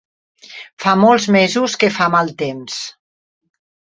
Fa 0.85 0.93
molts 1.01 1.27
mesos 1.35 1.77
que 1.83 1.91
fa 1.97 2.09
mal 2.15 2.33
temps. 2.41 2.79